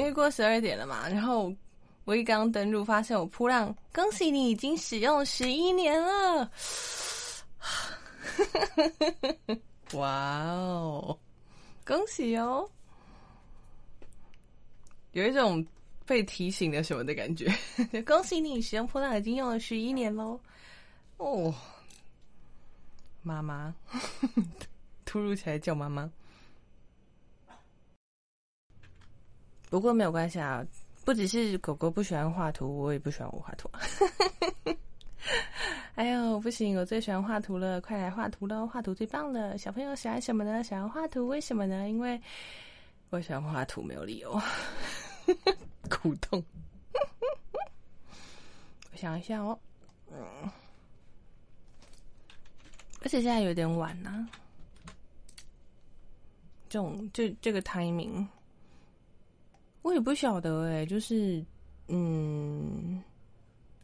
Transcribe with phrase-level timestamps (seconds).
[0.00, 1.54] 因为过十二点了嘛，然后
[2.06, 6.50] 我一刚登录，发现我扑浪，恭喜你已经使用十一年了，
[9.92, 11.18] 哇哦，
[11.84, 12.66] 恭喜哦，
[15.12, 15.62] 有一种
[16.06, 17.52] 被提醒了什么的感觉，
[18.06, 20.40] 恭喜你使用扑浪已经用了十一年喽，
[21.18, 21.54] 哦，
[23.22, 23.74] 妈妈，
[25.04, 26.10] 突如其来叫妈妈。
[29.70, 30.66] 不过没有关系啊，
[31.04, 33.70] 不只是狗狗不喜欢画图，我也不喜欢我画图。
[35.94, 38.66] 哎呦，不行，我最喜欢画图了，快来画图喽！
[38.66, 39.56] 画图最棒了。
[39.56, 40.64] 小朋友喜欢什么呢？
[40.64, 41.88] 想要画图，为什么呢？
[41.88, 42.20] 因为
[43.10, 44.40] 我喜欢画图，没有理由。
[45.88, 46.42] 苦痛。
[48.92, 49.56] 我想一下哦，
[50.10, 50.50] 嗯，
[53.02, 54.26] 而且现在有点晚呢，
[56.68, 58.26] 这种这这个 timing。
[59.82, 61.44] 我也不晓得哎，就是，
[61.88, 63.02] 嗯，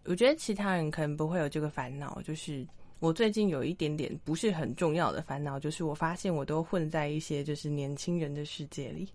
[0.05, 2.21] 我觉得其他人可能不会有这个烦恼。
[2.23, 2.67] 就是
[2.99, 9.09] 我最近有一点点不是很重要的烦恼，就是我发现我都混在一些就是年轻人的世界里。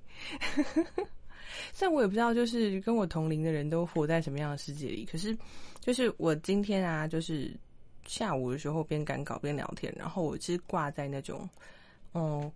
[1.73, 5.05] 虽然我也不知道，就是跟我同龄的人都活在什么样的世界里。
[5.05, 5.37] 可是，
[5.81, 7.53] 就是我今天啊，就是
[8.07, 11.47] 下午的时候边赶稿边聊天，然后我其实挂在那种，
[12.13, 12.51] 哦，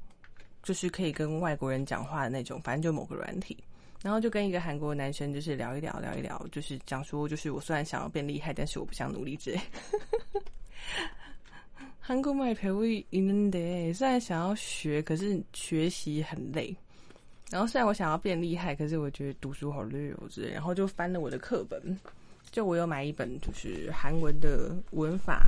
[0.64, 3.56] 就是可以跟外国人讲话的那种，反正就某个软体。
[4.05, 9.61] 然后就跟一个韩国男生就是聊一聊，聊一聊，就是讲说，就是我虽然想要变厉害，但是我不想努力之类。
[12.00, 16.75] 韩国买陪我있는 데， 虽然想要学，可是学习很累。
[17.50, 20.53] 然后虽然我想要变厉害，可是我觉得读书好累哦之类。
[20.53, 21.98] 然后就翻了我的课本，
[22.50, 25.47] 就我有买一本就是韩文的文法，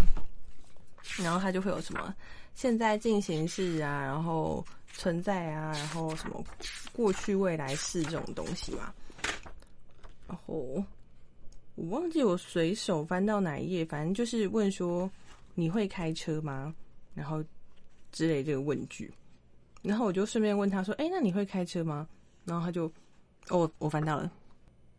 [1.19, 2.15] 然后它就会有什么
[2.57, 4.65] 现在进行式啊，然后。
[4.95, 6.45] 存在啊，然后什么
[6.93, 8.93] 过去、未来式这种东西嘛。
[10.29, 10.85] 然后
[11.77, 15.11] 我忘记我随手翻到哪一页，反正就是问说
[15.55, 16.75] 你会开车吗？
[17.15, 17.43] 然后
[18.13, 19.11] 之类这个问句。
[19.81, 22.07] 然后我就顺便问他说：“哎，那你会开车吗？”
[22.45, 22.85] 然后他就
[23.49, 24.31] 哦，我翻到了。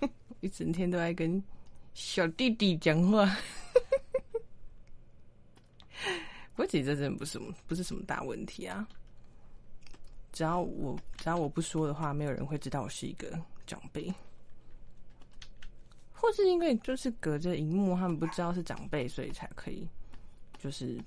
[0.42, 1.42] 一整天都在跟
[1.94, 3.26] 小弟弟讲话。
[6.56, 8.86] 不过其实这真的不是什么，不是什么大问题啊。
[10.34, 13.32] 只要我只要我不说的话，没有人会知道我是一个
[13.70, 14.12] 长辈。
[16.12, 19.88] 或是因为就是隔着荧幕，他们不知道是长辈，所以才可以
[20.58, 21.00] 就是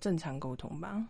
[0.00, 1.02] 正常沟通吧。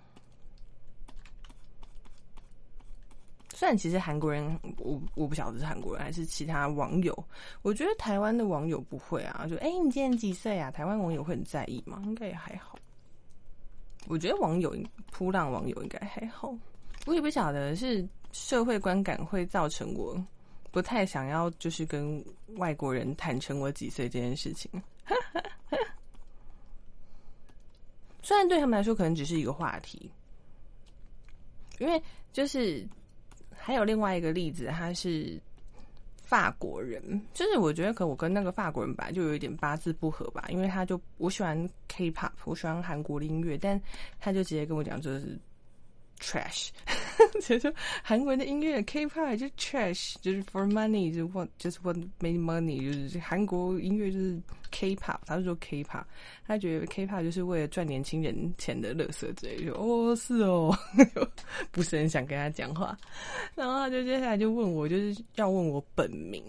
[3.52, 7.24] 虽然其实韩国人，我我不晓得是韩国人还是其他网友，
[7.62, 10.70] 我觉得台湾的网友不会啊，就哎你今年几岁啊？
[10.70, 12.00] 台湾网友会很在意吗？
[12.04, 12.78] 应该也还好。
[14.06, 14.76] 我觉得网友
[15.10, 16.54] 扑浪网友应该还好，
[17.06, 20.24] 我也不晓得是社会观感会造成我。
[20.74, 22.20] 不太想要，就是跟
[22.56, 24.68] 外国人坦诚我几岁这件事情。
[28.24, 30.10] 虽然对他们来说可能只是一个话题，
[31.78, 32.02] 因为
[32.32, 32.84] 就是
[33.56, 35.40] 还有另外一个例子，他是
[36.16, 37.00] 法国人，
[37.32, 43.80] 就是我觉得可能我跟那个法国人本来就有一点八字不合吧，因为他就我喜欢 K-pop，我喜欢韩国的音乐，但
[44.18, 45.38] 他就直接跟我讲就是
[46.18, 46.70] trash。
[47.40, 56.04] 所以说，韩国人的音乐 K-pop 就 trash，就是 for money，就 want just want make money，就是韩国音乐就是 K-pop，他就说 K-pop，
[56.46, 60.76] 他觉得 K-pop 就是为了赚年轻人钱的乐色之类，就哦是哦，
[61.70, 62.96] 不是很想跟他讲话，
[63.54, 66.42] 然后他就接下来就问我，就是要问我本名，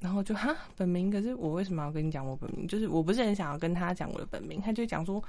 [0.00, 2.66] 然后就哈本名，可是我为什么要跟你讲我本名？
[2.66, 5.22] 就是我不是很想要跟他讲我的本名，他就讲说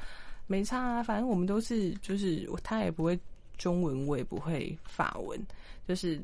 [0.48, 3.20] 没差啊，反正我们都是就是他也不会。
[3.58, 5.40] 中文我也不会法文，
[5.88, 6.22] 就是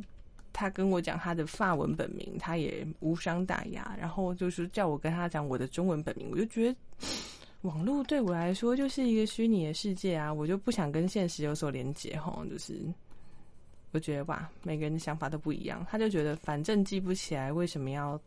[0.54, 3.95] 他跟我讲他的法文本名，他也无伤大雅。
[4.00, 6.75] 然后就是叫我跟他讲我的中文本名，我就觉得
[7.62, 12.44] 网络对我来说就是一个虚拟的世界啊，我就不想跟现实有所连接哈。
[12.50, 12.81] 就是
[13.92, 15.86] 我觉得吧，每个人的想法都不一样。
[15.89, 18.19] 他就觉得反正记不起来，为什么要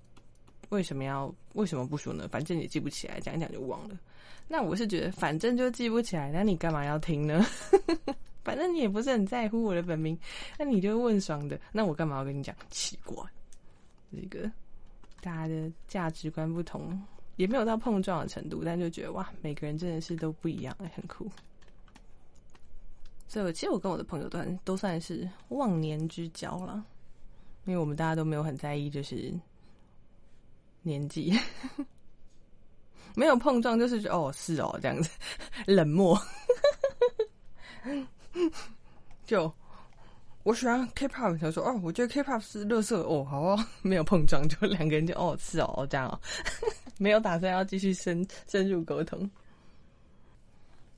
[0.69, 2.29] 为什么要为什么不说呢？
[2.31, 3.99] 反正也记不起来，讲一讲就忘了。
[4.47, 7.45] 那我是觉得反正就记不起来，那你干嘛要听呢？
[8.45, 10.17] 反正你也不是很在乎我的本名，
[10.59, 11.59] 那你就问爽的。
[11.73, 12.55] 那我干嘛要跟你讲？
[12.71, 13.25] 奇怪，
[14.13, 14.51] 这个
[15.21, 17.01] 大家的价值观不同，
[17.37, 21.29] 也没有到碰撞的程度，但就觉得哇，每个人真的是都不一样，很酷。
[23.27, 26.85] 所以，其实我跟我的朋友都都算是忘年之交了，
[27.65, 29.33] 因为我们大家都没有很在意，就是
[30.83, 31.33] 年纪，
[33.17, 35.11] 没有碰撞，就是哦是哦这样子，
[35.67, 36.17] 冷漠，
[39.25, 39.53] 就
[40.43, 46.21] 我喜欢 K-pop，他说哦，我觉得 K-pop 是乐色哦，好哦，没有碰撞，就两个人就哦是哦这样哦，
[46.99, 49.31] 没有打算要继续深深入沟通。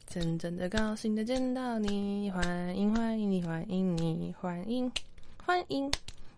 [0.06, 4.91] 真正的高兴的见到你，欢迎欢迎你，欢迎你，欢迎
[5.44, 5.91] 欢迎，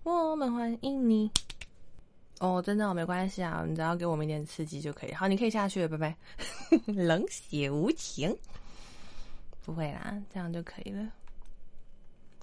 [0.03, 1.31] 我们欢迎你。
[2.41, 5.13] 哦，真的没关系啊，你只要给我们一点刺激就可以。
[5.13, 6.17] 好，你可以下去了，拜拜。
[6.93, 8.35] 冷血无情，
[9.69, 11.07] 不会啦，这样就可以了。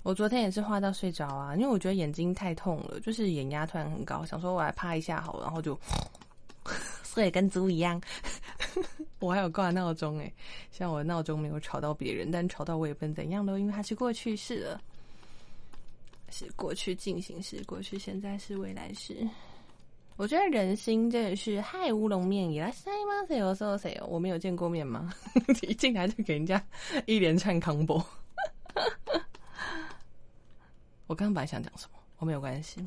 [0.03, 5.75] 我昨天也是画到睡着啊，因为我觉得眼睛太痛了，就是眼压突然很高，想说我来趴一下好了，然后就
[7.03, 7.99] 睡跟猪一样。
[9.17, 10.31] 我还有挂闹钟诶，
[10.71, 14.79] 像我闹钟没有吵到别人，但吵到我也不能怎样喽，因为它是过去式了，
[16.29, 19.27] 是过去进行时，过去、现在是未来式。
[20.17, 23.25] 我觉得人心真的是嗨乌龙面也来塞吗？
[23.27, 24.05] 谁有说谁有？
[24.07, 25.13] 我没有见过面吗？
[25.67, 26.61] 一进来就给人家
[27.05, 28.03] 一连串 combo。
[31.07, 31.99] 我刚刚本来想讲什么？
[32.17, 32.79] 我没有关系。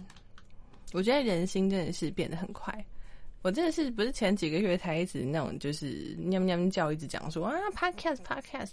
[0.95, 2.73] 我觉得人心真的是变得很快。
[3.43, 8.71] 我真的是不是前几个月才一直那种就是喵喵叫，一直讲说啊，podcast podcast，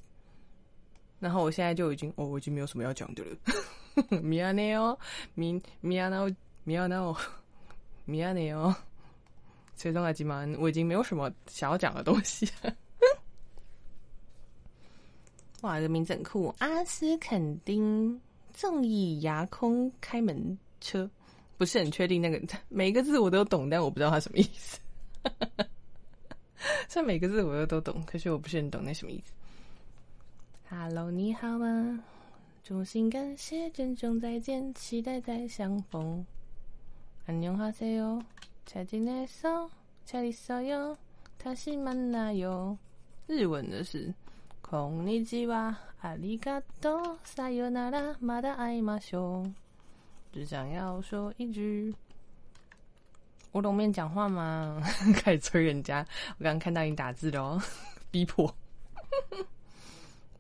[1.20, 4.22] 然后我现在就已经哦，我已经没有什么要讲的了。
[4.22, 4.98] 米亚内哦，
[5.36, 6.30] 米米亚诺
[6.64, 7.16] 米亚诺
[8.06, 8.76] 米亚内哦，
[9.76, 12.48] 最终来吉嘛，我已经没有什么想要讲的东西。
[15.62, 18.22] 哇，这名字很酷，阿斯肯丁
[18.54, 21.10] 正义牙空开门车。
[21.58, 24.80] 不是很确定那个 每一个字我都懂，但我不知道它什么意思。
[26.88, 29.34] 虽然每个字我又都懂，可是我不是很懂那什么意思。
[30.70, 32.04] Hello，你好吗？
[32.64, 36.26] 衷心感谢，珍重再见，期待再相逢。
[37.27, 38.21] 안녕하세 요，
[38.67, 39.69] 잘지내 서，
[40.05, 40.97] 잘있어 요，
[41.39, 42.77] 다시만나 요。
[43.29, 44.13] 日文的是
[44.63, 49.53] こんにちは、ありがとう、さよなら、また会いましょう。
[50.33, 51.95] 只想要说一句：
[53.53, 54.81] 乌龙面讲话吗？
[55.15, 56.07] 开始催人家。
[56.39, 57.63] 我刚刚看到你打字了哦，
[58.11, 58.55] 逼迫。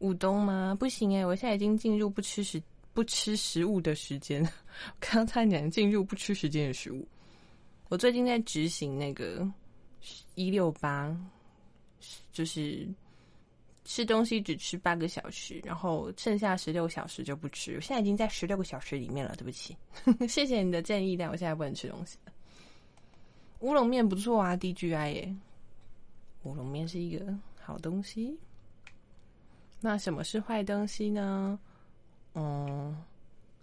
[0.00, 0.76] 乌冬吗？
[0.78, 2.62] 不行哎，我现在已经进入不吃食
[2.95, 4.41] 不吃食物的时间。
[4.99, 7.07] 刚刚差点进入不吃时间的食物。
[7.89, 9.47] 我最近在执行那个
[10.33, 11.15] 一六八，
[12.31, 12.87] 就是。
[13.87, 17.75] 吃东西只吃八个小时，然后剩下十六小时就不吃。
[17.75, 19.77] 我现在已经在十六个小时里面了，对不起，
[20.27, 22.17] 谢谢你的建议，但我现在不能吃东西。
[23.59, 25.35] 乌龙面不错啊，DGI 耶，
[26.45, 27.31] 乌龙面是一个
[27.61, 28.35] 好东西。
[29.81, 31.59] 那什么是坏东西呢？
[32.35, 32.95] 嗯，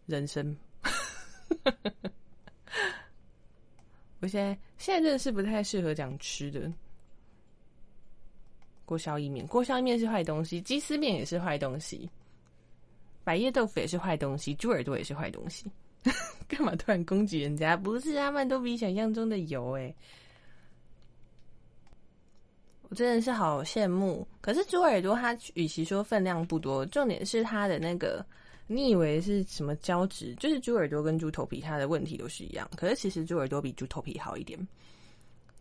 [0.07, 0.57] 人生。
[4.21, 6.71] 我现在现在真的是不太适合讲吃的。
[8.85, 12.09] 锅烧意面，锅烧意面是坏东西；鸡丝面也是坏东西；
[13.25, 15.71] 百叶豆腐也是坏东西；猪耳朵也是坏东西。
[16.49, 17.76] 干嘛突然攻击人家？
[17.76, 19.95] 不是，他们都比想象中的油哎！
[22.88, 24.26] 我真的是好羡慕。
[24.41, 28.25] 可是猪耳朵它与其说分量不多，重点是它的那个，
[28.66, 30.35] 你以为是什么胶质？
[30.37, 32.69] 就是猪耳朵跟猪头皮，它的问题都是一样。
[32.76, 34.59] 可是其实猪耳朵比猪头皮好一点。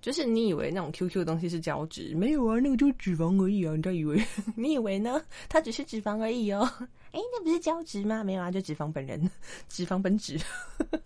[0.02, 3.76] 就是你以为那种 QQ 的东西是胶质，没有啊，那个就是脂肪而已啊！
[3.76, 4.26] 你以为？
[4.58, 5.24] 你以为呢？
[5.48, 6.68] 它只是脂肪而已哦。
[7.14, 8.24] 哎，那不是胶质吗？
[8.24, 9.30] 没有啊，就脂肪本人，
[9.70, 10.40] 脂肪本质。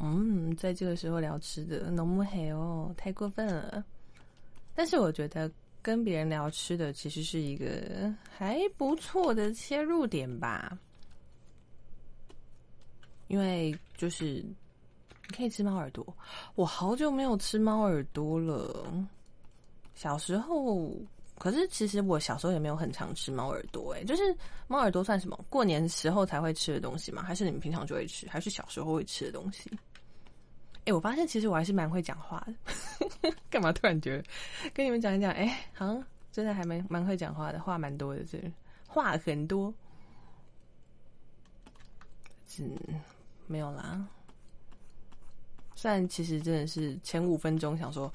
[0.00, 3.84] 嗯，在这个时候聊吃的，浓不黑哦，太过分了。
[4.74, 5.48] 但是我觉得
[5.86, 10.76] 跟别人聊吃的，其实是一个还不错的切入点吧，
[13.28, 14.44] 因为就是。
[15.28, 16.06] 你可以吃猫耳朵，
[16.54, 18.92] 我好久没有吃猫耳朵了。
[19.96, 20.88] 小时候，
[21.36, 23.92] 可是其实我小时候也没有很常吃猫耳朵。
[23.92, 24.22] 哎，就是
[24.68, 25.36] 猫耳朵算什么？
[25.50, 27.24] 过年时候才会吃的东西吗？
[27.24, 28.28] 还是你们平常就会吃？
[28.28, 29.68] 还是小时候会吃的东西？
[30.86, 33.30] 哎，我发现其实我还是蛮会讲话的。
[33.50, 34.24] 干嘛突然觉得
[34.72, 35.30] 跟你们讲一讲？
[35.32, 36.02] 哎，好像
[36.32, 38.38] 真的还蛮蛮会讲话的，话蛮多的，这
[38.86, 39.74] 话很多。
[42.58, 42.74] 嗯，
[43.46, 44.06] 没有啦。
[45.74, 48.10] 虽然其实真的是前五分钟想说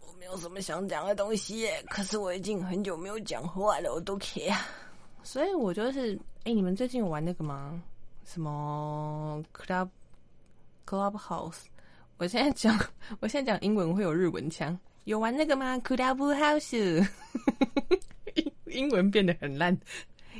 [0.00, 4.56] 我没有什么想讲的东西，可是我已经很久没有讲话了，我都 care。
[5.24, 7.82] 所以我就是，哎，你们最近有玩那个吗？
[8.24, 9.88] 什么 club
[10.88, 11.64] club house？
[12.16, 12.74] 我现在讲，
[13.20, 17.06] 我现在讲英文会有日文腔，有玩那个吗？club house？
[18.34, 18.52] 英
[18.84, 19.76] 英文变得很烂。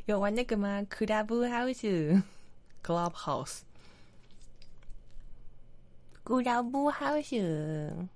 [0.07, 2.23] 有玩那个吗？Clubhouse
[2.83, 3.61] Clubhouse
[6.25, 8.09] Clubhouse。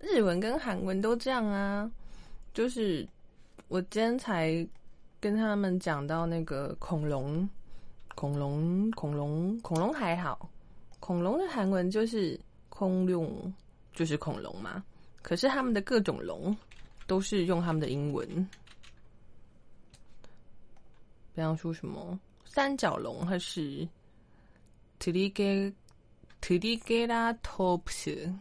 [0.00, 1.90] 日文跟韩文都这样啊。
[2.52, 3.08] 就是
[3.68, 4.66] 我今天才
[5.20, 7.48] 跟他们讲到那个恐龙，
[8.14, 10.50] 恐龙，恐龙，恐龙还好。
[11.02, 13.52] 恐龙的韩文就是空龙，
[13.92, 14.84] 就是恐龙嘛。
[15.20, 16.56] 可是他们的各种龙
[17.08, 18.24] 都是用他们的英文，
[21.34, 23.84] 比方说什么三角龙，还是
[25.00, 25.74] t r i g e
[26.40, 28.32] t r i g e r a t o p s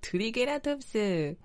[0.00, 1.36] t r i g e r a t o p s。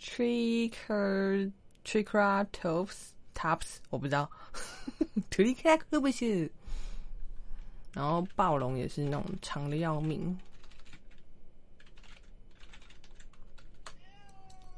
[0.00, 1.52] Tricer
[1.84, 4.28] Triceratops tops 我不知道
[5.30, 6.50] ，Triceratops，
[7.98, 10.38] 然后暴龙也是那种长的要命，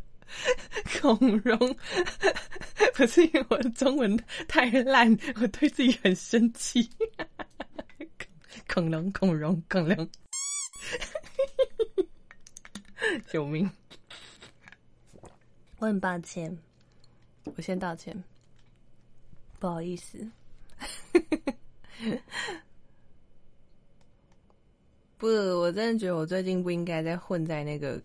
[1.00, 1.58] 孔融
[2.96, 4.14] 不是因为我的中文
[4.46, 5.10] 太烂，
[5.40, 6.90] 我对自己很生气。
[8.68, 10.10] 恐龙，恐龙，恐龙，
[13.32, 13.72] 救命！
[15.80, 16.58] 我很抱歉，
[17.56, 18.22] 我先道歉，
[19.60, 20.30] 不好意思。
[25.18, 28.02] 不，我真的觉得我最近不应该再混在那个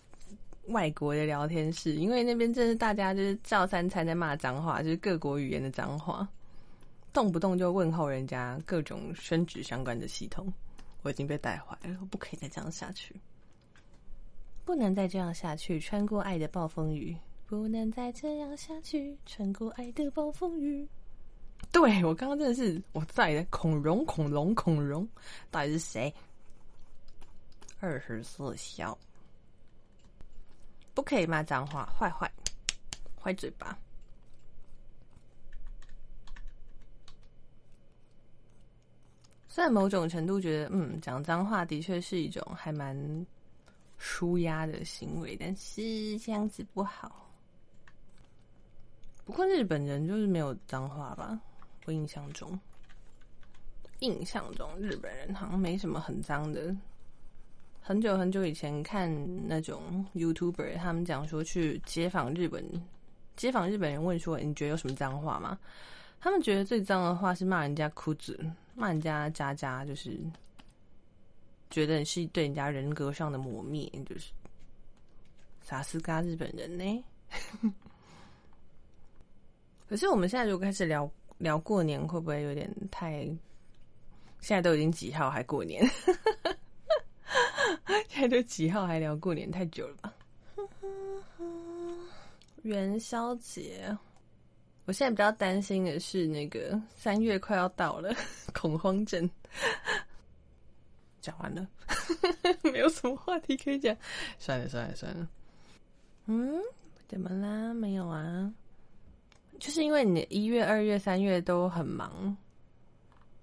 [0.68, 6.26] 外国的聊天室，因为那边真是大家就是照三餐在骂脏话，就是各国语言的脏话，
[7.12, 10.52] 动不动就问候人家各种升职相关的系统，
[11.02, 13.14] 我已经被带坏了，我不可以再这样下去，
[14.64, 17.16] 不能再这样下去，穿过爱的暴风雨，
[17.46, 20.86] 不能再这样下去，穿过爱的暴风雨。
[21.72, 25.08] 对我刚刚真的是我在的恐龙恐龙恐龙，
[25.50, 26.12] 到底是谁？
[27.78, 28.96] 二十四孝，
[30.94, 32.30] 不可以骂脏话，坏坏
[33.22, 33.78] 坏嘴巴。
[39.48, 43.26] 虽然某种程度觉得，嗯，讲脏话的确是一种还蛮
[43.96, 47.30] 舒压的行为，但是这样子不好。
[49.24, 51.40] 不过日本人就是没有脏话吧？
[51.90, 52.58] 印象中，
[54.00, 56.74] 印象中日本人好像没什么很脏的。
[57.82, 59.10] 很久很久以前看
[59.48, 62.64] 那种 YouTuber，他们讲说去街访日本，
[63.36, 65.58] 街访日本人问说：“你觉得有什么脏话吗？”
[66.20, 68.38] 他们觉得最脏的话是骂人家哭子，
[68.74, 70.20] 骂人家渣渣，就是
[71.70, 74.30] 觉得是对人家人格上的磨灭，就是
[75.62, 77.04] 啥斯嘎日本人呢。
[79.88, 81.10] 可是我们现在如果开始聊。
[81.40, 83.24] 聊过年会不会有点太？
[84.40, 85.84] 现在都已经几号还过年？
[88.08, 89.50] 现在都几号还聊过年？
[89.50, 90.12] 太久了吧？
[92.62, 93.96] 元宵节，
[94.84, 98.14] 我现在比较担心的是那个三月快要到了，
[98.52, 99.28] 恐慌症。
[101.22, 101.66] 讲完了，
[102.62, 103.96] 没有什么话题可以讲，
[104.38, 105.26] 算了算了算了。
[106.26, 106.60] 嗯，
[107.08, 107.72] 怎么啦？
[107.74, 107.89] 没。
[110.00, 112.36] 为你一月、二月、三月都很忙，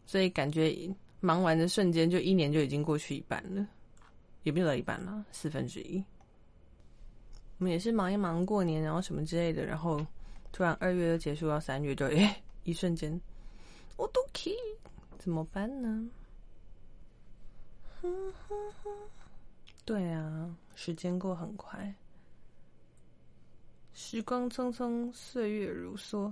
[0.05, 0.75] 所以感觉
[1.19, 3.67] 忙完的瞬间，就一年就已经过去一半了，
[4.43, 6.03] 也没有到一半了，四分之一。
[7.59, 10.03] 我们也是忙一忙过年，然后什么之类的，然后
[10.51, 13.19] 突然二月就结束到三月，就 诶，一瞬间，
[13.95, 14.55] 我都可以
[15.17, 16.09] 怎么办呢？
[19.85, 21.93] 对啊，时间过很快。
[23.93, 26.31] 时光匆匆，岁月如梭，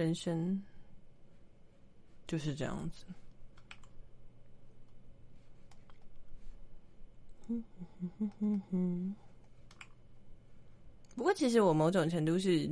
[0.00, 0.62] 人生
[2.26, 3.04] 就是这样子。
[11.14, 12.70] 不过，其实我某种程度是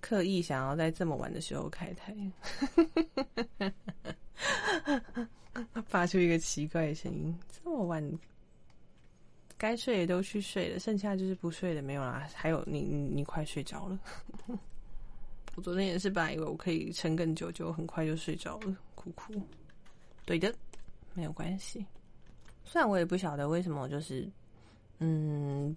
[0.00, 2.14] 刻意想要在这么晚的时候开台，
[5.86, 7.36] 发出一个奇怪的声音。
[7.50, 8.18] 这么晚，
[9.56, 12.28] 该睡的都去睡了，剩下就是不睡的没有啦。
[12.34, 13.98] 还有你，你你快睡着了。
[15.56, 19.32] 我昨天也是本来以为我可以撑更久，就很快就睡着了，哭哭。
[20.24, 20.52] 对的，
[21.14, 21.84] 没有关系。
[22.64, 24.28] 虽然我也不晓得为什么，就是
[24.98, 25.76] 嗯，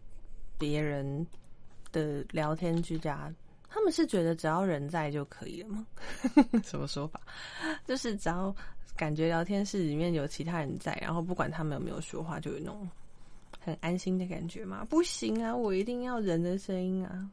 [0.58, 1.26] 别人
[1.92, 3.32] 的聊天居家，
[3.70, 5.86] 他们是觉得只要人在就可以了吗？
[6.64, 7.22] 什么说法？
[7.86, 8.56] 就是只要
[8.96, 12.90] 感觉聊天室里面有其他人在，然后不管他们有没有说话，就有那种
[13.60, 14.88] 很安心的感觉吗？
[14.90, 17.30] 不行啊，我一定要人的声音啊！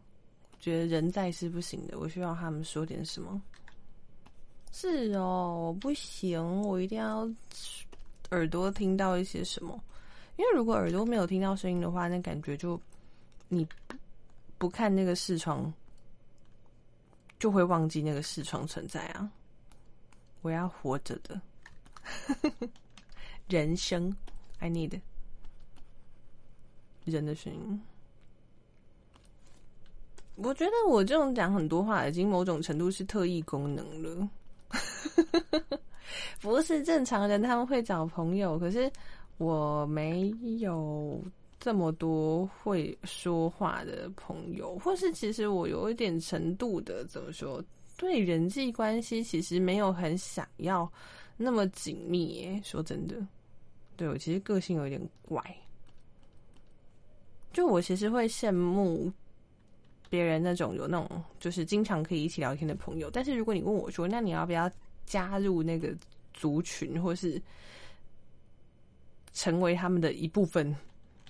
[0.65, 3.39] 觉得人在是不行的，我需要他们说点什么。
[4.73, 7.31] 是哦，不行，我一定要
[8.31, 9.79] 耳朵听到一些什么。
[10.37, 12.81] 因为如果耳朵没有听到声音的话，那感觉就
[13.49, 13.69] 你
[14.57, 15.71] 不看那个视窗，
[17.39, 19.31] 就会忘记那个视窗存在啊。
[20.41, 21.39] 我要活着的
[23.49, 24.17] 人生
[24.61, 24.99] ，I need
[27.05, 27.83] 人的声音。
[30.37, 34.29] 我觉得我这种讲很多话，已经某种程度是特异功能了。
[36.41, 38.91] 不是正常人，他们会找朋友，可是
[39.39, 41.23] 我没有
[41.61, 47.63] 这么多会说话的朋友，或是其实我有一点程度的怎么说，
[47.97, 50.91] 对人际关系其实没有很想要
[51.37, 52.27] 那么紧密。
[52.35, 52.61] 耶。
[52.65, 53.17] 说真的，
[53.97, 55.41] 对我其实个性有点怪，
[57.53, 59.11] 就我其实会羡慕
[60.15, 64.71] 别人那种有那种就是经常可以一起聊天的朋友，但是如果你问我说，那你要不要？
[65.07, 65.95] 加入那个
[66.33, 67.39] 族群，或是
[69.35, 70.75] 成为他们的一部分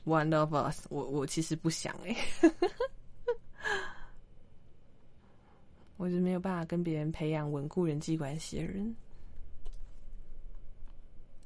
[0.06, 0.86] ，one of us。
[0.90, 2.16] 我我其实不想哎，
[5.96, 8.94] 我是没有办法跟别人培养稳固人际关系的人，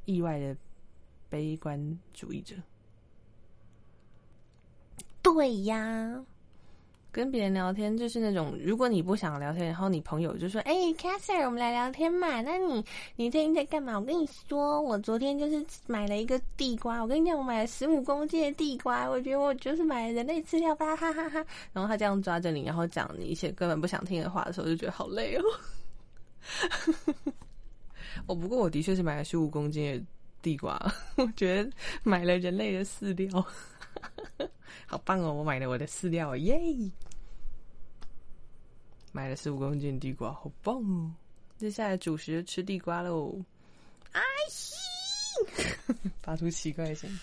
[0.04, 0.54] 意外的
[1.30, 2.54] 悲观主义者。
[5.22, 6.22] 对呀。
[7.10, 12.84] 跟别人聊天就是那种，如果你不想聊天，然后你朋友就说：“哎，Cassie，我们来聊天嘛。”那你
[13.16, 13.98] 你最近在干嘛？
[13.98, 17.00] 我跟你说，我昨天就是买了一个地瓜。
[17.00, 19.08] 我跟你讲，我买了十五公斤的地瓜。
[19.08, 21.44] 我觉得我就是买了人类饲料吧，哈哈哈。
[21.72, 25.42] 然后他这样抓着你，然后讲你一些根本不想听的话的时候，就觉得好累哦。
[28.26, 30.04] 哦，不过我的确是买了十五公斤的
[30.42, 30.78] 地瓜。
[31.16, 31.70] 我觉得
[32.02, 33.44] 买了人类的饲料，
[34.85, 35.33] 好棒哦！
[35.33, 36.57] 我买了我的饲料，耶！
[39.11, 41.11] 买了十五公斤地瓜，好棒哦！
[41.57, 43.35] 接下来主食吃地瓜喽。
[44.11, 44.75] 阿西，
[46.21, 47.19] 发出奇怪的声音。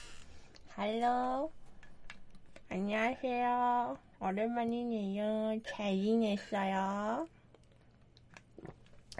[0.76, 3.96] Hello，안녕하세 요。
[4.18, 5.60] 오랜만이네 요。
[5.64, 7.28] 잘지냈어 요。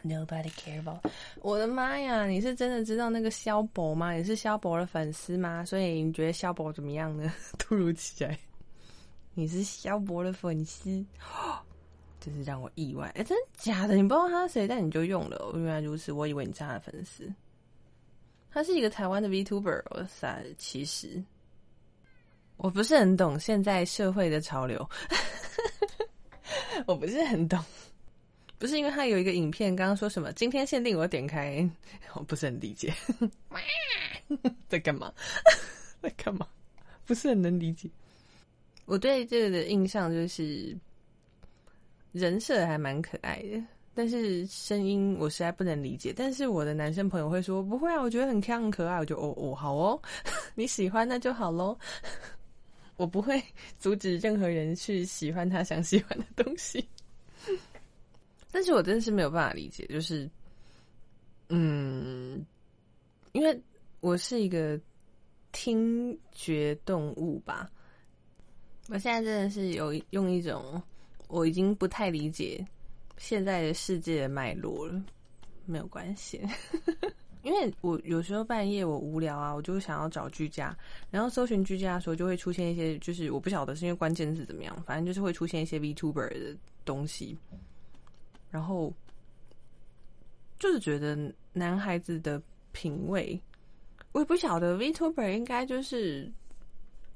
[0.03, 1.05] Nobody care about。
[1.41, 2.25] 我的妈呀！
[2.27, 4.12] 你是真的知道那个肖博吗？
[4.13, 5.65] 你是肖博的粉丝吗？
[5.65, 7.34] 所以你觉得肖博怎么样呢？
[7.58, 8.38] 突如其来，
[9.34, 11.03] 你是肖博的粉丝。
[12.19, 13.08] 真是让我意外！
[13.15, 13.95] 哎，真的假的？
[13.95, 15.51] 你不知道他是谁，但你就用了。
[15.55, 17.31] 原来如此，我以为你是他的粉丝。
[18.51, 19.84] 他是一个台湾的 Vtuber。
[19.91, 21.23] 哇塞，其实
[22.58, 24.88] 我不是很懂现在社会的潮流。
[26.88, 27.60] 我不是很懂，
[28.58, 31.68] 不是因为他有一个影片，刚刚说什么今天限定，我点开，
[32.15, 32.94] 我不是很理解。
[34.68, 35.13] 在干嘛？
[36.02, 36.48] 在干嘛？
[37.06, 37.89] 不是很能理解。
[38.86, 40.76] 我对这个的印象就是。
[42.12, 43.62] 人设还蛮可爱的，
[43.94, 46.13] 但是声音我实在不能理解。
[46.15, 48.98] 但是我的男生朋友会说不会啊，我觉得很很可爱。
[48.98, 50.02] 我就哦哦好哦，
[50.56, 51.78] 你喜欢那就好喽。
[52.96, 53.44] 我不会
[53.78, 56.88] 阻止任何人去喜欢他想喜欢的东西。
[58.56, 60.30] 但是我真的是没有办法理解，就是
[61.50, 62.41] 嗯，
[63.34, 63.62] 因为
[64.00, 64.80] 我是一个
[65.52, 67.70] 听觉动物吧，
[68.88, 70.82] 我现在真的是有用一种。
[71.28, 72.63] 我已经不太理解
[73.18, 75.04] 现在的世界的脉络了，
[75.65, 76.39] 没有关系，
[77.41, 80.78] 因为我有时候半夜我无聊啊，我就想要找居家，
[81.10, 87.36] 然后搜寻居家的时候就会出现一些，就是我不晓得是因为关键字怎么样，反正就是会出现一些 Vtuber 的东西，
[88.56, 88.94] 然后
[90.58, 92.41] 就是觉得男孩子的
[92.72, 93.38] 品味，
[94.13, 96.32] 我也不晓得 Vtuber 应该就是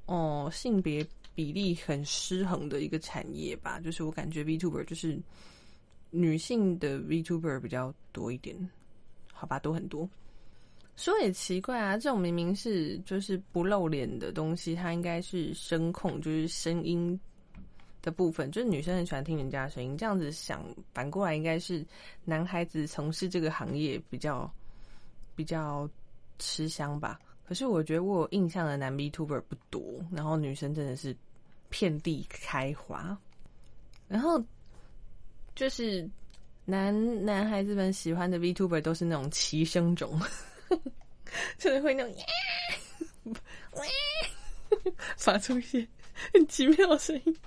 [0.06, 1.08] 哦性别。
[1.36, 5.18] 比例很失衡的一个产业吧，就是我感觉 Vtuber 就是
[6.10, 8.54] 女性的 Vtuber 比较多一点，
[9.32, 10.10] 好吧，都很多，
[10.98, 17.18] 说也奇怪啊，这种明明是就是不露脸的东西，它应该是声控，就是声音
[18.02, 19.98] 的部分，就是女生很喜欢听人家的声音。
[19.98, 21.86] 这样子想，反过来应该是
[22.26, 24.52] 男孩子从事这个行业比较
[25.36, 25.90] 比较
[26.38, 27.20] 吃香吧。
[27.48, 29.82] 可是我觉得我有印象的男 B Tuber 不多，
[30.12, 31.16] 然后女生真的是
[31.70, 33.18] 遍地开花，
[34.08, 34.44] 然后
[35.56, 36.08] 就是
[36.66, 40.20] 男男孩子们喜欢的 V Tuber 都是那种齐声种。
[41.60, 42.26] 就是会那种耶，
[45.16, 45.88] 发出一些
[46.34, 47.38] 很奇妙的声音，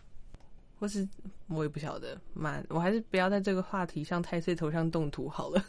[0.82, 1.08] 或是
[1.48, 5.64] 我也不晓得，蛮我还是不要在这个话题上太岁头上动土好了，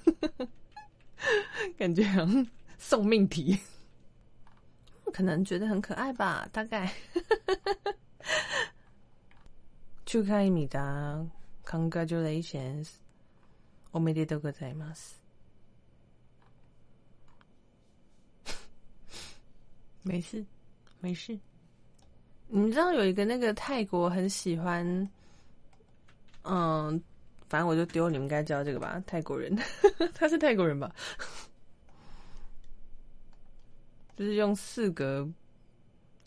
[1.77, 2.47] 感觉好像
[2.79, 3.59] 送命题，
[5.13, 6.93] 可能觉得很可爱吧，大概。
[10.05, 11.27] 祝开米达，
[11.65, 12.89] Congratulations，
[13.93, 15.17] おめでとうございます。
[20.03, 20.47] 没事，
[21.01, 21.39] 没事。
[22.56, 24.86] 你知道有一个那个泰国很喜欢，
[26.44, 27.02] 嗯，
[27.50, 29.02] 反正我就丢，你们应该知道这个吧？
[29.08, 29.58] 泰国人，
[30.14, 30.94] 他是泰国人吧？
[34.16, 35.28] 就是用四格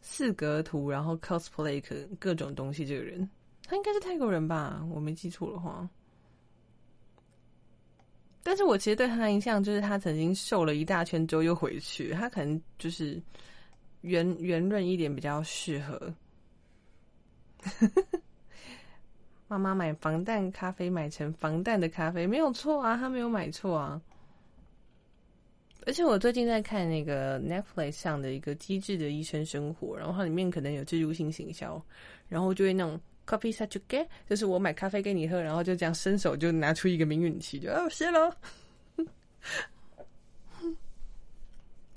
[0.03, 2.85] 四格图，然后 cosplay 各各种东西。
[2.85, 3.31] 这个人，
[3.65, 4.85] 他应该是泰国人吧？
[4.91, 5.89] 我没记错的话。
[8.43, 13.23] 但是我其实对他的印象就是他曾经瘦了一大圈之后又回去，他可能就是。
[14.07, 16.15] 圆圆润一点比较适合。
[19.49, 24.01] 妈妈买防弹咖啡买成防弹的咖啡没有错啊，他没有买错啊。
[25.87, 31.81] 而且我最近在看那个 Netflix 上的一个机智的医生生活，然后它里面可能有植入性行销，
[32.29, 38.33] 然后就会那种 coffee s u c h get，就是我买咖啡给你喝，然后就这样伸手就拿出一个名允器，就哦谢喽。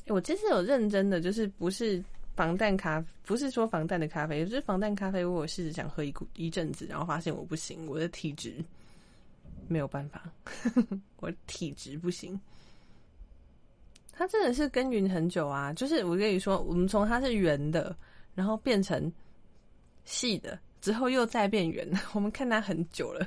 [0.09, 2.03] 我这次有认真的，就是不是
[2.35, 5.23] 防弹咖，不是说防弹的咖啡，就是防弹咖啡。
[5.23, 8.53] 我试着想喝一股一阵子，然后发现我不行，我的体质
[9.67, 10.29] 没有办法，
[11.17, 12.39] 我体质不行。
[14.11, 15.71] 它真的是耕耘很久啊！
[15.71, 17.95] 就是我跟你说，我们从它是圆的，
[18.35, 19.09] 然后变成
[20.03, 23.25] 细的，之后又再变圆， 我们看它很久了，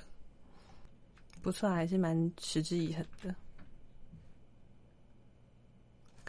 [1.40, 3.34] 不错，还是蛮持之以恒的。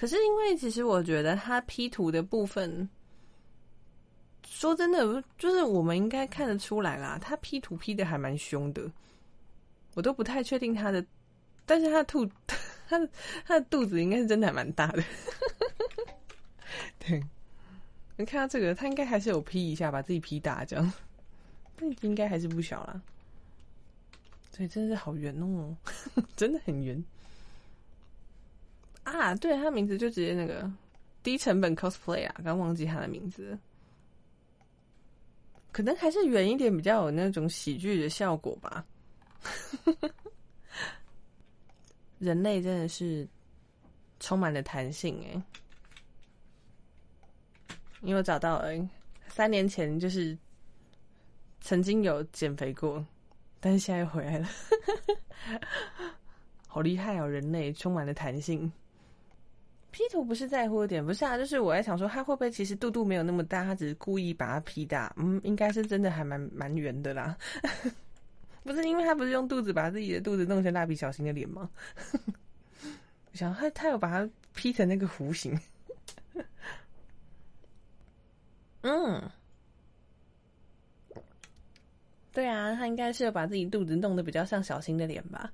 [0.03, 2.89] 可是因为其实我觉得他 P 图的部分，
[4.45, 8.91] 说真的，就是我们应该看得出来啦，他 P 图 P 的还蛮凶的，
[9.93, 11.05] 我都不太确定他的，
[11.65, 12.29] 但是他的肚，
[12.89, 12.99] 他
[13.45, 15.01] 他的肚子应该是真的还蛮大的，
[16.99, 17.23] 对，
[18.17, 20.93] 你看到这个，他应该还是有 P 一下，把自己 P 大这样，
[21.77, 23.01] 但应该还是不小啦，
[24.51, 25.73] 对真的是好圆哦，
[26.35, 27.01] 真的很圆。
[29.03, 30.69] 啊，对，他名字就直接那个
[31.21, 33.57] 低成本 cosplay 啊，刚忘记他的名字，
[35.71, 38.85] 可能还是远一点比较有那种喜剧的效果吧。
[42.19, 43.27] 人类真的是
[44.19, 45.43] 充满了弹性哎，
[48.01, 48.71] 因为我找到了
[49.27, 50.37] 三年前就是
[51.59, 53.05] 曾经有减肥过，
[53.59, 54.47] 但是现在又回来了，
[56.67, 57.27] 好厉害哦！
[57.27, 58.71] 人类充满了弹性。
[59.93, 65.13] P 图不是在乎的点，不是啊，就是我在想说，他会不会其实肚肚没有那么大，他只是故意把它 P 大？
[65.17, 67.37] 嗯，应该是真的还蛮蛮圆的啦。
[68.65, 71.69] 不是因为他不是用肚子把自己的肚子弄成蜡笔小新的脸吗？
[73.31, 75.55] 我想他他有把它 P 成那个弧形。
[78.81, 79.29] 嗯，
[82.31, 85.53] 对啊，他应该是有把自己肚子弄得比较像小新的脸吧。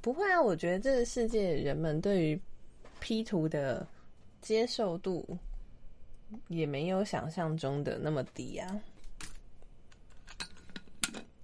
[0.00, 2.40] 不会啊，我觉得这个世界人们对于
[3.00, 3.86] P 图的
[4.40, 5.38] 接受度
[6.48, 8.80] 也没有想象中的那么低啊。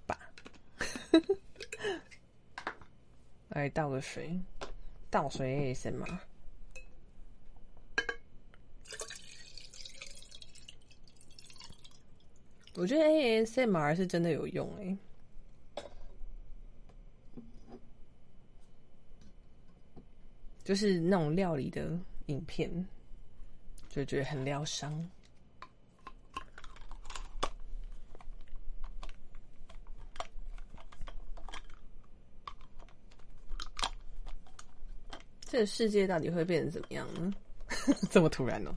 [0.06, 0.18] 吧，
[3.50, 4.40] 来 倒个水，
[5.10, 6.06] 倒水先嘛。
[12.74, 14.96] 我觉得 ASMR 是真的有用哎。
[20.66, 22.68] 就是那种料理的影片，
[23.88, 25.08] 就觉得很疗伤。
[35.44, 37.32] 这个世界到底会变成怎么样呢？
[38.10, 38.76] 这么突然呢？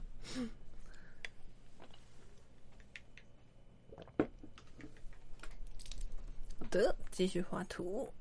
[6.56, 8.14] 好的，继续画图。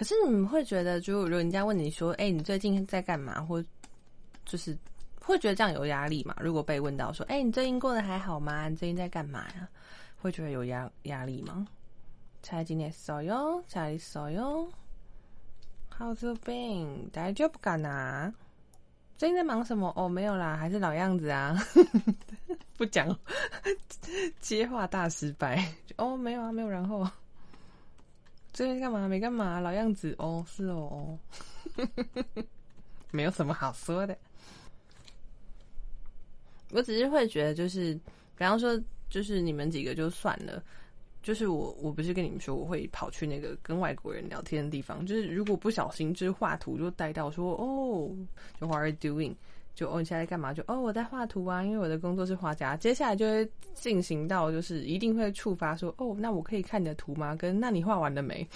[0.00, 3.64] 可是你们会觉得，就如果人家问你说：“哎、你最近在干嘛？”或
[4.44, 4.76] 就是
[5.20, 6.36] 会觉得这样有压力嘛？
[6.40, 8.68] 如果被问到说：“哎、你最近过得还好吗？
[8.68, 9.68] 你最近在干嘛呀？”
[10.20, 11.66] 会觉得有压压力吗？
[12.42, 14.68] 最近ですよ、最近ですよ。
[15.98, 17.10] How's you been？
[17.10, 18.32] 大丈夫かな？
[19.16, 19.92] 最近在忙什么？
[19.96, 21.56] 哦，没有啦，还是老样子啊。
[22.76, 23.18] 不讲，
[24.40, 25.72] 接话大失败。
[25.96, 27.08] 哦，没有啊，没有然后。
[28.61, 29.07] 最近干嘛？
[29.07, 30.13] 没干嘛，老样子。
[30.19, 31.17] 哦，是哦，
[33.09, 34.15] 没有什么好说的。
[36.69, 37.95] 我只是会觉得，就是
[38.37, 40.63] 比方说，就是你们几个就算了。
[41.23, 45.03] 就是我，我不是跟你们说我会跑去那个跟外国人聊天的地方。
[45.03, 48.15] 就是如果不小心，就是画图就带到说哦，
[48.59, 49.33] 就 What are you doing？
[49.73, 50.53] 就哦你现在在干嘛？
[50.53, 52.75] 就哦我在画图啊，因为我的工作是画家。
[52.75, 57.35] 接下来就会进行到就是一定会触发说哦，那我可以看你的图吗？
[57.35, 58.47] 跟那你画完了没？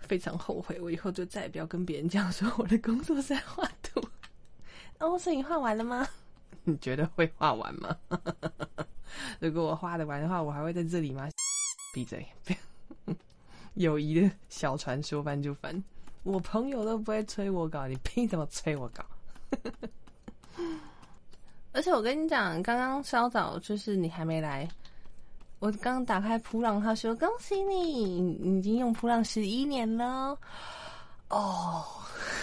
[0.00, 4.02] 非常后悔，我以后就再也不要跟别人讲说我的工作是在画图。
[4.98, 6.06] 哦，所以你画完了吗？
[6.64, 7.96] 你觉得会画完吗？
[9.40, 11.28] 如果我画的完的话，我还会在这里吗？
[11.92, 12.26] 闭嘴！
[13.74, 15.82] 友谊的小船说翻就翻，
[16.22, 19.04] 我朋友都不会催我搞，你凭什么催我稿？
[21.72, 24.68] 而且我跟你讲，刚刚稍早就是你还没来，
[25.58, 30.36] 我刚打开扑浪，他说恭喜你，你已经用扑浪十一年了。
[31.28, 31.84] 哦，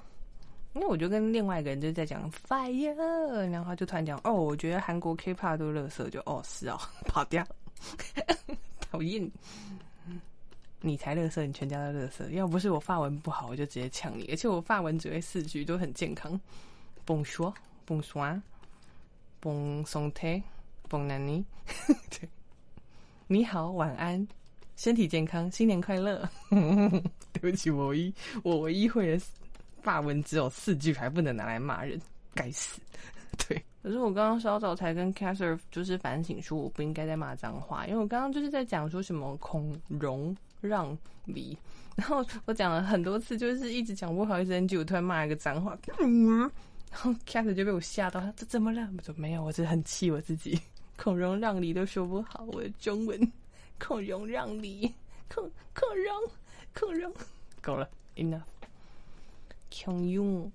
[0.73, 2.95] 因为我就跟另外一个人就在讲 fire，
[3.49, 7.43] 然后他就突然讲哦，我觉得韩国 K-pop 都乐色，就哦是哦， 跑掉，
[8.79, 9.29] 讨厌，
[10.81, 12.29] 你才乐色，你全家都乐色。
[12.31, 16.39] 要不是我发文不好，我就直接呛你，而且我发文只会四句，都很健康。
[17.05, 17.53] Bonjour,
[17.87, 18.41] bonsoir,
[19.41, 20.43] bon santé,
[20.89, 21.43] bon année，
[22.09, 22.29] 对，
[23.27, 24.27] 你好，晚安，
[24.75, 26.29] 身体健康，新年快乐。
[27.33, 28.13] 对不起，我唯一
[28.43, 29.25] 我唯一会的。
[29.83, 31.97] 发文只有四句，还不能拿来骂人，
[32.33, 32.81] 该死！
[33.47, 40.35] 对，可是我刚刚稍早才跟 c a s s e r 就是反省说，我不应该再骂脏话，因为我刚刚就是在讲说什么孔融
[40.67, 41.57] 让梨，
[41.95, 46.39] 然后我讲了很多次，就是一直讲不好意思，NG，我突然骂一个脏话，嗯，
[46.91, 48.87] 然后 c a s s e 就被我吓到，他这怎么了？
[48.97, 50.59] 我说没有，我只是很气我自己，
[50.97, 53.31] 孔融让梨都说不好，我的中文
[53.79, 54.93] 孔融让梨，
[55.33, 56.31] 孔孔融
[56.73, 57.13] 孔融，
[57.61, 58.41] 够了，enough。
[59.69, 60.51] 孔融，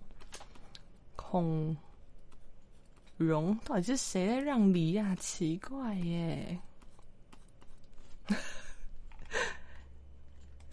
[1.16, 1.76] 孔
[3.18, 5.16] 融，到底是谁在让梨呀、啊？
[5.16, 6.58] 奇怪耶！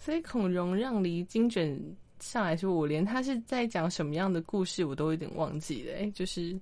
[0.00, 1.78] 所以孔融让梨精准
[2.20, 5.94] 上来说，我连他是在讲什么样的故事，我都有点忘记了。
[5.98, 6.58] 哎，就是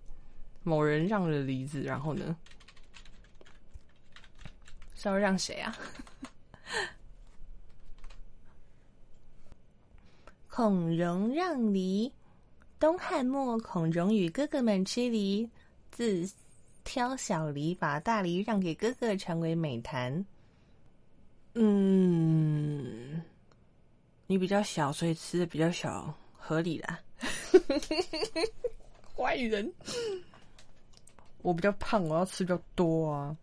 [0.64, 2.36] 某人让了梨子，然后呢，
[4.96, 5.78] 是要让谁啊？
[10.50, 12.12] 孔融让梨，
[12.80, 15.48] 东汉末，孔融与哥哥们吃梨，
[15.92, 16.28] 自
[16.82, 20.26] 挑小梨，把大梨让给哥哥，成为美谈。
[21.60, 23.20] 嗯，
[24.28, 27.00] 你比较小，所以吃的比较小，合理啦。
[29.16, 29.72] 坏人，
[31.42, 33.36] 我比较胖，我要吃比较多啊。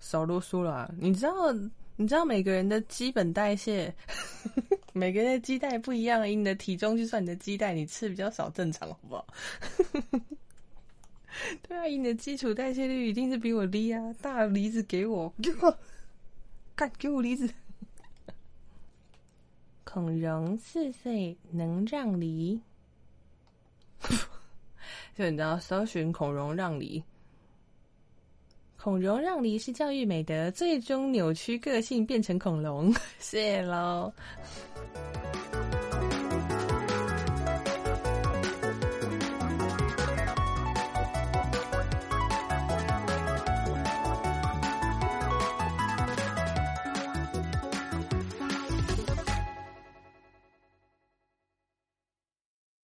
[0.00, 1.52] 少啰嗦啦，你知道，
[1.96, 3.94] 你知道每个人的基本代谢。
[4.94, 9.26] 每个人的基带不一样，以你的体重去算你的基带，你吃比较少，正常好不好？
[11.68, 14.00] 对啊，以你的基础代谢率一定是比我低啊！
[14.22, 15.30] 大梨子给我，
[16.76, 17.48] 干给我离子。
[19.82, 22.60] 孔融四岁能让梨，
[25.16, 27.02] 就你知道，搜寻孔融让梨。
[28.76, 32.94] 孔融让梨是教育美德，最终扭曲个性变成恐龙。
[33.18, 34.12] 谢喽。